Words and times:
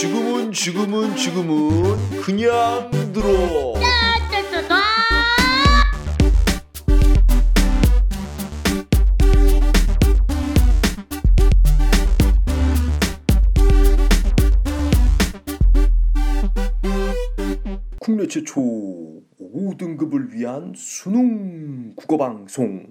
지금은 0.00 0.52
지금은 0.52 1.16
지금은 1.16 2.20
그냥 2.22 2.88
들어. 3.12 3.74
국내 17.98 18.28
최초 18.28 18.60
5등급을 19.40 20.30
위한 20.30 20.72
수능 20.76 21.92
국어 21.96 22.16
방송. 22.16 22.86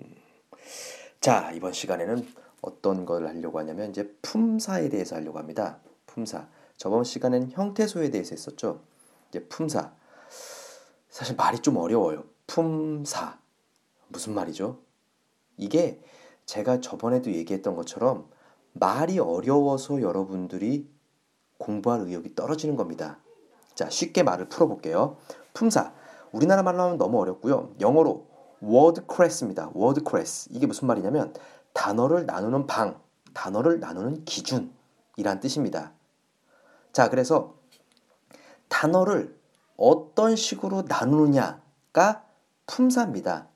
자, 1.22 1.54
이번 1.56 1.72
시간에는 1.72 2.28
어떤 2.62 3.06
걸 3.06 3.28
하려고 3.28 3.60
하냐면 3.60 3.92
이제 3.92 4.14
품사에 4.22 4.90
대해서 4.90 5.16
하려고 5.16 5.40
합니다. 5.40 5.80
품사. 6.06 6.50
저번 6.78 7.04
시간에는 7.04 7.52
형태소에 7.52 8.12
대해서 8.12 8.32
했었죠. 8.32 8.82
이제 9.30 9.44
품사. 9.48 9.92
사실 11.10 11.36
말이 11.36 11.60
좀 11.60 11.78
어려워요. 11.78 12.24
품사. 12.46 13.40
무슨 14.08 14.34
말이죠? 14.34 14.80
이게 15.58 16.02
제가 16.46 16.80
저번에도 16.80 17.32
얘기했던 17.32 17.76
것처럼 17.76 18.30
말이 18.74 19.20
어려워서 19.20 20.02
여러분들이 20.02 20.90
공부할 21.58 22.02
의욕이 22.02 22.36
떨어지는 22.36 22.76
겁니다. 22.76 23.20
자, 23.74 23.90
쉽게 23.90 24.24
말을 24.24 24.48
풀어볼게요. 24.48 25.18
품사. 25.54 25.94
우리나라 26.32 26.62
말로 26.62 26.84
하면 26.84 26.98
너무 26.98 27.20
어렵고요. 27.20 27.74
영어로 27.82 28.28
wordclass입니다. 28.62 29.72
wordclass. 29.76 30.50
이게 30.52 30.68
무슨 30.68 30.88
말이냐면 30.88 31.34
단어를 31.74 32.28
나누는 32.28 32.68
방, 32.68 33.02
단어를 33.34 33.80
나누는 33.80 34.26
기준이란 34.26 35.40
뜻입니다. 35.42 35.97
자, 36.98 37.10
그래서 37.10 37.54
단어를 38.70 39.38
어떤 39.78 40.36
식으로 40.36 40.82
나누느냐가 40.88 42.26
품사입니다. 42.66 43.50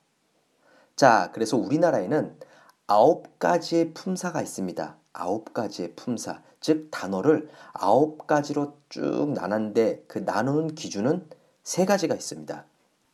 자, 0.95 1.31
그래서 1.34 1.58
우리나라에는 1.58 2.39
아홉 2.86 3.39
가지의 3.39 3.95
품사가 3.95 4.44
있습니다. 4.44 4.95
아홉 5.14 5.56
가지의 5.56 5.95
품사. 5.95 6.44
즉, 6.59 6.89
단어를 6.92 7.50
아홉 7.73 8.28
가지로 8.28 8.78
쭉 8.89 9.31
나눴는데 9.34 10.06
그 10.08 10.19
나누는 10.19 10.75
기준은 10.75 11.28
세 11.64 11.86
가지가 11.86 12.14
있습니다. 12.14 12.64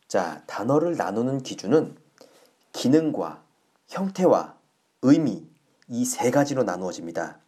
자, 0.08 0.42
단어를 0.46 0.96
나누는 0.96 1.38
기준은 1.38 1.96
기능과 2.72 3.42
형태와 3.86 4.58
의미 5.00 5.48
이 5.88 6.04
세 6.04 6.30
가지로 6.30 6.64
나누어집니다. 6.64 7.40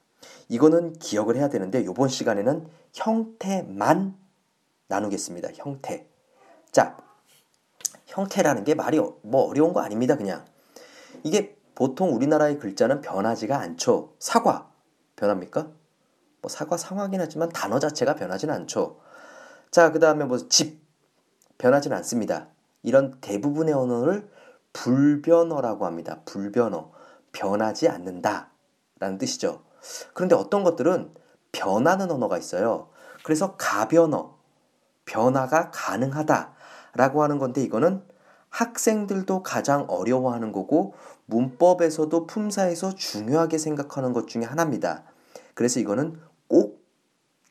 이거는 0.48 0.94
기억을 0.94 1.36
해야 1.36 1.48
되는데 1.48 1.80
이번 1.80 2.08
시간에는 2.08 2.68
형태만 2.92 4.16
나누겠습니다. 4.88 5.50
형태. 5.54 6.08
자, 6.72 6.96
형태라는 8.06 8.64
게 8.64 8.74
말이 8.74 8.98
뭐 9.22 9.48
어려운 9.48 9.72
거 9.72 9.80
아닙니다. 9.80 10.16
그냥 10.16 10.44
이게 11.22 11.56
보통 11.74 12.14
우리나라의 12.14 12.58
글자는 12.58 13.00
변하지가 13.00 13.58
않죠. 13.58 14.14
사과 14.18 14.70
변합니까? 15.16 15.70
뭐 16.42 16.48
사과 16.48 16.76
상하긴 16.76 17.20
하지만 17.20 17.48
단어 17.50 17.78
자체가 17.78 18.14
변하지는 18.16 18.54
않죠. 18.54 19.00
자, 19.70 19.92
그 19.92 19.98
다음에 20.00 20.24
뭐 20.24 20.48
집 20.48 20.80
변하지는 21.58 21.96
않습니다. 21.98 22.48
이런 22.82 23.20
대부분의 23.20 23.74
언어를 23.74 24.28
불변어라고 24.72 25.84
합니다. 25.86 26.22
불변어. 26.24 26.90
변하지 27.32 27.88
않는다. 27.88 28.50
라는 28.98 29.18
뜻이죠. 29.18 29.62
그런데 30.14 30.34
어떤 30.34 30.64
것들은 30.64 31.12
변하는 31.52 32.10
언어가 32.10 32.38
있어요. 32.38 32.88
그래서 33.22 33.56
가변어, 33.56 34.36
변화가 35.04 35.70
가능하다. 35.70 36.54
라고 36.94 37.22
하는 37.22 37.38
건데 37.38 37.62
이거는 37.62 38.02
학생들도 38.48 39.44
가장 39.44 39.86
어려워하는 39.88 40.50
거고 40.50 40.94
문법에서도 41.26 42.26
품사에서 42.26 42.94
중요하게 42.94 43.58
생각하는 43.58 44.12
것 44.12 44.26
중에 44.26 44.42
하나입니다. 44.42 45.04
그래서 45.54 45.78
이거는 45.80 46.20
꼭 46.48 46.80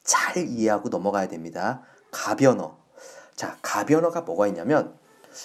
잘 0.10 0.38
이해하고 0.38 0.90
넘어가야 0.90 1.28
됩니다. 1.28 1.84
가변어. 2.10 2.78
자, 3.36 3.58
가변어가 3.62 4.22
뭐가 4.22 4.48
있냐면 4.48 4.98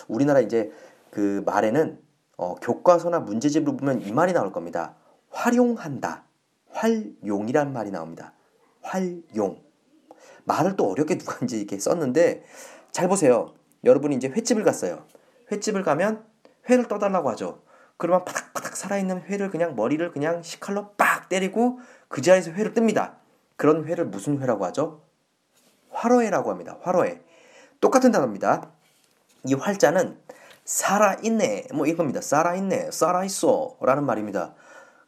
우리나라 0.08 0.40
이제 0.40 0.72
그 1.10 1.42
말에는 1.44 2.00
어, 2.38 2.54
교과서나 2.56 3.20
문제집을 3.20 3.76
보면 3.76 4.00
이 4.00 4.12
말이 4.12 4.32
나올 4.32 4.52
겁니다. 4.52 4.94
활용한다. 5.28 6.24
활용이란 6.74 7.72
말이 7.72 7.90
나옵니다. 7.90 8.32
활용. 8.82 9.62
말을 10.44 10.76
또 10.76 10.90
어렵게 10.90 11.18
누가 11.18 11.38
이제 11.42 11.56
이렇게 11.56 11.78
썼는데 11.78 12.44
잘 12.92 13.08
보세요. 13.08 13.54
여러분이 13.84 14.16
이제 14.16 14.28
횟집을 14.28 14.62
갔어요. 14.62 15.04
횟집을 15.50 15.82
가면 15.82 16.24
회를 16.68 16.88
떠달라고 16.88 17.30
하죠. 17.30 17.62
그러면 17.96 18.24
바닥바닥 18.24 18.76
살아있는 18.76 19.22
회를 19.22 19.50
그냥 19.50 19.76
머리를 19.76 20.10
그냥 20.10 20.42
식칼로 20.42 20.92
빡 20.96 21.28
때리고 21.28 21.78
그 22.08 22.20
자리에서 22.20 22.50
회를 22.52 22.74
뜹니다. 22.74 23.14
그런 23.56 23.86
회를 23.86 24.06
무슨 24.06 24.40
회라고 24.40 24.64
하죠? 24.66 25.02
화로회라고 25.90 26.50
합니다. 26.50 26.78
화로회. 26.82 27.22
똑같은 27.80 28.10
단어입니다. 28.10 28.70
이 29.46 29.54
활자는 29.54 30.18
살아있네 30.64 31.68
뭐 31.74 31.86
이겁니다. 31.86 32.20
살아있네 32.20 32.90
살아있어 32.90 33.76
라는 33.80 34.04
말입니다. 34.04 34.54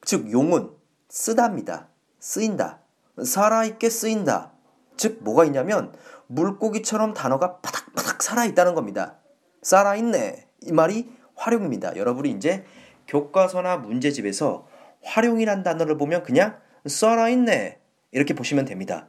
즉 0.05 0.31
용은 0.31 0.71
쓰다입니다. 1.09 1.89
쓰인다. 2.19 2.81
살아있게 3.23 3.89
쓰인다. 3.89 4.53
즉 4.97 5.19
뭐가 5.23 5.45
있냐면 5.45 5.93
물고기처럼 6.27 7.15
단어가 7.15 7.59
바닥바닥 7.61 8.23
살아있다는 8.23 8.75
겁니다. 8.75 9.19
살아있네 9.63 10.49
이 10.63 10.73
말이 10.73 11.11
활용입니다. 11.35 11.97
여러분이 11.97 12.31
이제 12.31 12.65
교과서나 13.07 13.77
문제집에서 13.79 14.67
활용이란 15.03 15.63
단어를 15.63 15.97
보면 15.97 16.23
그냥 16.23 16.59
살아있네 16.87 17.79
이렇게 18.13 18.35
보시면 18.35 18.65
됩니다. 18.65 19.09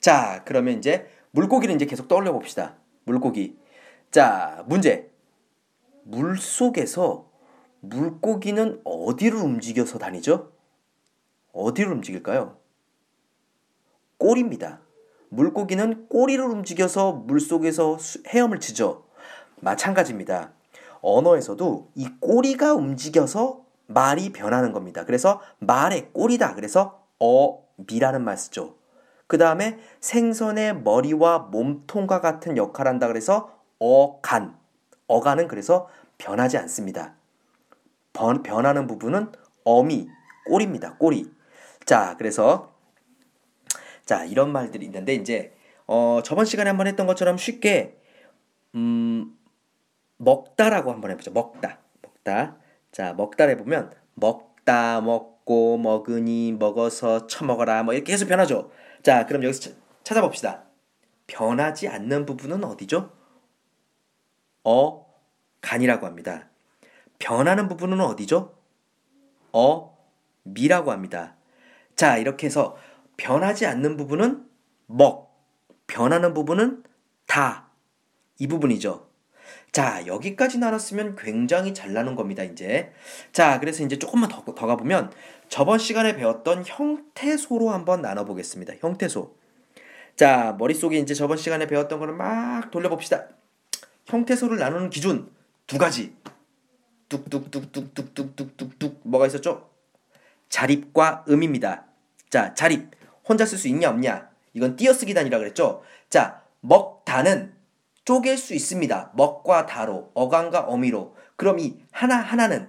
자 0.00 0.42
그러면 0.44 0.78
이제 0.78 1.06
물고기를 1.30 1.74
이제 1.74 1.86
계속 1.86 2.08
떠올려 2.08 2.32
봅시다. 2.32 2.76
물고기. 3.04 3.58
자 4.10 4.64
문제. 4.66 5.10
물 6.02 6.38
속에서 6.38 7.28
물고기는 7.80 8.80
어디를 8.84 9.38
움직여서 9.38 9.98
다니죠? 9.98 10.52
어디를 11.56 11.90
움직일까요? 11.92 12.58
꼬리입니다. 14.18 14.80
물고기는 15.30 16.08
꼬리를 16.08 16.44
움직여서 16.44 17.12
물 17.12 17.40
속에서 17.40 17.96
헤엄을 18.28 18.60
치죠. 18.60 19.04
마찬가지입니다. 19.60 20.52
언어에서도 21.00 21.90
이 21.94 22.08
꼬리가 22.20 22.74
움직여서 22.74 23.64
말이 23.86 24.32
변하는 24.32 24.72
겁니다. 24.72 25.04
그래서 25.04 25.40
말의 25.58 26.10
꼬리다. 26.12 26.54
그래서 26.54 27.02
어미라는 27.18 28.22
말 28.22 28.36
쓰죠. 28.36 28.76
그 29.26 29.38
다음에 29.38 29.78
생선의 30.00 30.82
머리와 30.82 31.38
몸통과 31.50 32.20
같은 32.20 32.56
역할을 32.56 32.90
한다. 32.90 33.08
그래서 33.08 33.58
어간. 33.78 34.56
어간은 35.08 35.48
그래서 35.48 35.88
변하지 36.18 36.58
않습니다. 36.58 37.14
번, 38.12 38.42
변하는 38.42 38.86
부분은 38.86 39.32
어미, 39.64 40.08
꼬리입니다. 40.46 40.96
꼬리. 40.96 41.35
자, 41.86 42.16
그래서 42.18 42.74
자, 44.04 44.24
이런 44.24 44.52
말들이 44.52 44.84
있는데 44.86 45.14
이제 45.14 45.56
어, 45.86 46.20
저번 46.24 46.44
시간에 46.44 46.68
한번 46.68 46.88
했던 46.88 47.06
것처럼 47.06 47.38
쉽게 47.38 47.96
음, 48.74 49.38
먹다라고 50.18 50.92
한번 50.92 51.12
해보죠. 51.12 51.30
먹다. 51.30 51.78
먹다. 52.02 52.56
자, 52.90 53.12
먹다를 53.14 53.54
해보면 53.54 53.92
먹다, 54.14 55.00
먹고, 55.00 55.78
먹으니, 55.78 56.52
먹어서, 56.52 57.28
처먹어라. 57.28 57.84
뭐 57.84 57.94
이렇게 57.94 58.12
해서 58.12 58.26
변하죠. 58.26 58.70
자, 59.02 59.24
그럼 59.26 59.44
여기서 59.44 59.60
차, 59.60 59.76
찾아봅시다. 60.02 60.64
변하지 61.28 61.88
않는 61.88 62.26
부분은 62.26 62.64
어디죠? 62.64 63.12
어, 64.64 65.06
간이라고 65.60 66.06
합니다. 66.06 66.48
변하는 67.18 67.68
부분은 67.68 68.00
어디죠? 68.00 68.56
어, 69.52 69.96
미라고 70.42 70.90
합니다. 70.90 71.36
자, 71.96 72.18
이렇게 72.18 72.46
해서 72.46 72.76
변하지 73.16 73.66
않는 73.66 73.96
부분은 73.96 74.46
먹, 74.86 75.34
변하는 75.86 76.34
부분은 76.34 76.84
다. 77.26 77.70
이 78.38 78.46
부분이죠. 78.46 79.08
자, 79.72 80.06
여기까지 80.06 80.58
나눴으면 80.58 81.16
굉장히 81.16 81.72
잘 81.72 81.94
나눈 81.94 82.14
겁니다, 82.14 82.42
이제. 82.42 82.92
자, 83.32 83.58
그래서 83.60 83.82
이제 83.82 83.98
조금만 83.98 84.28
더, 84.28 84.44
더 84.44 84.66
가보면 84.66 85.10
저번 85.48 85.78
시간에 85.78 86.14
배웠던 86.16 86.64
형태소로 86.66 87.70
한번 87.70 88.02
나눠보겠습니다. 88.02 88.74
형태소. 88.80 89.34
자, 90.16 90.54
머릿속에 90.58 90.98
이제 90.98 91.14
저번 91.14 91.38
시간에 91.38 91.66
배웠던 91.66 91.98
거를 91.98 92.14
막 92.14 92.70
돌려봅시다. 92.70 93.28
형태소를 94.04 94.58
나누는 94.58 94.90
기준 94.90 95.30
두 95.66 95.78
가지. 95.78 96.14
뚝뚝뚝뚝뚝뚝뚝뚝뚝 97.08 99.00
뭐가 99.04 99.26
있었죠? 99.26 99.70
자립과 100.48 101.24
음입니다. 101.28 101.85
자, 102.30 102.54
자립 102.54 102.90
혼자 103.28 103.44
쓸 103.44 103.58
수 103.58 103.68
있냐 103.68 103.90
없냐 103.90 104.30
이건 104.52 104.76
띄어쓰기 104.76 105.14
단위라 105.14 105.38
그랬죠. 105.38 105.82
자, 106.08 106.42
먹다는 106.60 107.54
쪼갤 108.04 108.38
수 108.38 108.54
있습니다. 108.54 109.12
먹과 109.14 109.66
다로, 109.66 110.10
어간과 110.14 110.60
어미로. 110.60 111.16
그럼 111.36 111.58
이 111.58 111.78
하나 111.90 112.16
하나는 112.16 112.68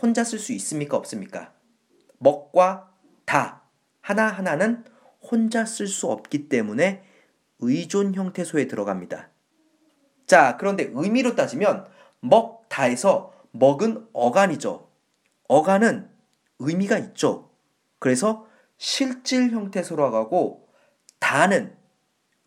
혼자 0.00 0.24
쓸 0.24 0.38
수 0.38 0.52
있습니까? 0.52 0.96
없습니까? 0.96 1.52
먹과 2.18 2.90
다 3.24 3.62
하나 4.00 4.26
하나는 4.26 4.84
혼자 5.22 5.64
쓸 5.64 5.86
수 5.86 6.08
없기 6.08 6.48
때문에 6.48 7.04
의존 7.60 8.14
형태소에 8.14 8.66
들어갑니다. 8.66 9.30
자, 10.26 10.56
그런데 10.56 10.90
의미로 10.92 11.36
따지면 11.36 11.86
먹 12.20 12.68
다에서 12.68 13.32
먹은 13.52 14.08
어간이죠. 14.12 14.88
어간은 15.48 16.10
의미가 16.58 16.98
있죠. 16.98 17.50
그래서 17.98 18.46
실질 18.82 19.52
형태소로 19.52 20.10
가고 20.10 20.66
다는 21.20 21.72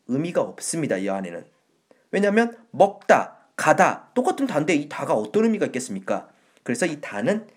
의미가 0.07 0.41
없습니다. 0.41 0.97
이 0.97 1.07
안에는. 1.07 1.45
왜냐하면 2.11 2.57
먹다, 2.71 3.37
가다 3.55 4.11
똑같은 4.13 4.45
단데 4.45 4.75
이 4.75 4.89
다가 4.89 5.13
어떤 5.13 5.45
의미가 5.45 5.67
있겠습니까? 5.67 6.27
그래서 6.63 6.85
이 6.85 6.99
다는 6.99 7.47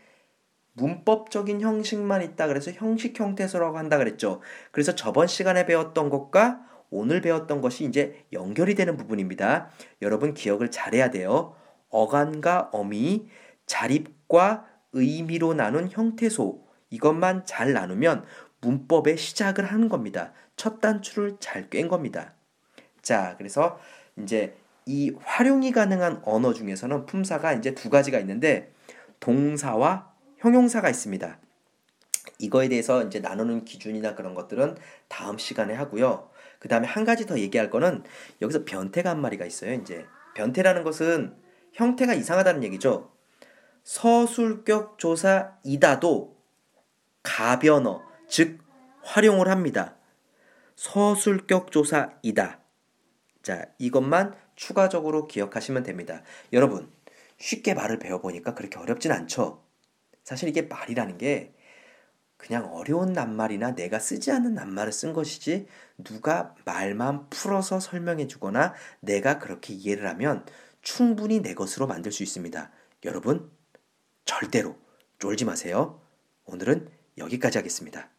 문법적인 0.74 1.60
형식만 1.60 2.22
있다 2.22 2.46
그래서 2.46 2.70
형식 2.70 3.18
형태소라고 3.18 3.76
한다 3.76 3.98
그랬죠. 3.98 4.42
그래서 4.70 4.94
저번 4.94 5.26
시간에 5.26 5.66
배웠던 5.66 6.08
것과 6.08 6.64
오늘 6.90 7.20
배웠던 7.20 7.60
것이 7.60 7.84
이제 7.84 8.26
연결이 8.32 8.76
되는 8.76 8.96
부분입니다. 8.96 9.70
여러분 10.02 10.34
기억을 10.34 10.70
잘해야 10.70 11.10
돼요. 11.10 11.56
어간과 11.88 12.70
어미, 12.72 13.26
자립과 13.66 14.66
의미로 14.92 15.54
나눈 15.54 15.88
형태소 15.90 16.68
이것만 16.90 17.44
잘 17.44 17.72
나누면 17.72 18.24
문법의 18.60 19.16
시작을 19.16 19.64
하는 19.64 19.88
겁니다. 19.88 20.32
첫 20.56 20.80
단추를 20.80 21.36
잘 21.40 21.68
꿰인 21.70 21.88
겁니다. 21.88 22.34
자, 23.02 23.34
그래서 23.38 23.78
이제 24.16 24.56
이 24.86 25.12
활용이 25.22 25.70
가능한 25.72 26.22
언어 26.24 26.52
중에서는 26.52 27.06
품사가 27.06 27.52
이제 27.54 27.74
두 27.74 27.90
가지가 27.90 28.18
있는데 28.20 28.72
동사와 29.20 30.12
형용사가 30.38 30.88
있습니다. 30.88 31.38
이거에 32.38 32.68
대해서 32.68 33.02
이제 33.04 33.20
나누는 33.20 33.64
기준이나 33.64 34.14
그런 34.14 34.34
것들은 34.34 34.76
다음 35.08 35.38
시간에 35.38 35.74
하고요. 35.74 36.30
그 36.58 36.68
다음에 36.68 36.86
한 36.86 37.04
가지 37.04 37.26
더 37.26 37.38
얘기할 37.38 37.70
거는 37.70 38.04
여기서 38.40 38.64
변태가 38.64 39.10
한 39.10 39.20
마리가 39.20 39.44
있어요. 39.44 39.74
이제 39.74 40.06
변태라는 40.34 40.84
것은 40.84 41.36
형태가 41.72 42.14
이상하다는 42.14 42.64
얘기죠. 42.64 43.12
서술격 43.84 44.98
조사 44.98 45.52
이다도 45.64 46.36
가변어 47.22 48.02
즉 48.28 48.58
활용을 49.02 49.48
합니다. 49.48 49.96
서술격 50.76 51.72
조사 51.72 52.12
이다. 52.22 52.60
자, 53.42 53.66
이것만 53.78 54.34
추가적으로 54.54 55.26
기억하시면 55.26 55.82
됩니다. 55.82 56.22
여러분, 56.52 56.92
쉽게 57.38 57.74
말을 57.74 57.98
배워보니까 57.98 58.54
그렇게 58.54 58.78
어렵진 58.78 59.10
않죠? 59.12 59.64
사실 60.24 60.48
이게 60.48 60.62
말이라는 60.62 61.18
게 61.18 61.54
그냥 62.36 62.72
어려운 62.72 63.12
낱말이나 63.12 63.74
내가 63.74 63.98
쓰지 63.98 64.30
않는 64.30 64.54
낱말을 64.54 64.92
쓴 64.92 65.12
것이지 65.12 65.66
누가 65.98 66.54
말만 66.64 67.30
풀어서 67.30 67.80
설명해 67.80 68.28
주거나 68.28 68.74
내가 69.00 69.38
그렇게 69.38 69.74
이해를 69.74 70.06
하면 70.08 70.46
충분히 70.82 71.40
내 71.40 71.54
것으로 71.54 71.86
만들 71.86 72.12
수 72.12 72.22
있습니다. 72.22 72.70
여러분, 73.04 73.50
절대로 74.24 74.76
쫄지 75.18 75.44
마세요. 75.44 76.00
오늘은 76.44 76.88
여기까지 77.18 77.58
하겠습니다. 77.58 78.10